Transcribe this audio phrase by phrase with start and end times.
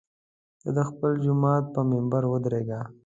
[0.61, 2.81] ته د خپل جومات پر منبر ودرېږه.